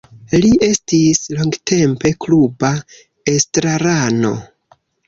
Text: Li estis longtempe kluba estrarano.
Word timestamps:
Li 0.45 0.49
estis 0.67 1.21
longtempe 1.39 2.15
kluba 2.27 2.73
estrarano. 3.37 4.35